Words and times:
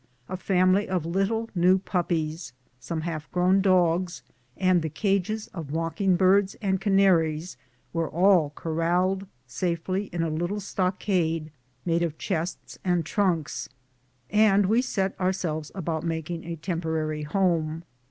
A 0.27 0.35
family 0.35 0.89
of 0.89 1.05
little 1.05 1.47
new 1.53 1.77
puppies, 1.77 2.53
some 2.79 3.01
half 3.01 3.31
grown 3.31 3.61
dogs, 3.61 4.23
the 4.59 4.89
cages 4.89 5.45
of 5.53 5.71
mocking 5.71 6.15
birds 6.15 6.55
and 6.59 6.81
canaries, 6.81 7.55
were 7.93 8.09
all 8.09 8.49
corralled 8.55 9.27
safely 9.45 10.05
in 10.05 10.23
a 10.23 10.29
little 10.31 10.59
stockade 10.59 11.51
made 11.85 12.01
of 12.01 12.17
chests 12.17 12.79
and 12.83 13.05
trunks, 13.05 13.69
and 14.31 14.65
we 14.65 14.81
set 14.81 15.13
ourselves 15.21 15.71
about 15.75 16.03
making 16.03 16.45
a 16.45 16.55
temporary 16.55 17.21
home. 17.21 17.83